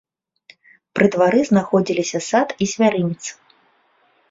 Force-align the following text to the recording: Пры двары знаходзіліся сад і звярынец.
Пры 0.99 1.05
двары 1.15 1.41
знаходзіліся 1.51 2.23
сад 2.31 2.57
і 2.67 2.71
звярынец. 2.75 3.23